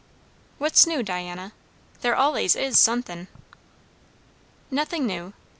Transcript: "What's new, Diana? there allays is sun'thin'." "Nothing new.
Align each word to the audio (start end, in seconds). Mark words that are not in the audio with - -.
"What's 0.57 0.87
new, 0.87 1.03
Diana? 1.03 1.53
there 2.01 2.15
allays 2.15 2.55
is 2.55 2.75
sun'thin'." 2.79 3.27
"Nothing 4.71 5.05
new. 5.05 5.33